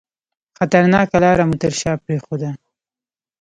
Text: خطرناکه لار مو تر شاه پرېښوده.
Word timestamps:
خطرناکه 0.57 1.17
لار 1.23 1.39
مو 1.49 1.55
تر 1.61 1.71
شاه 1.79 1.97
پرېښوده. 2.03 2.49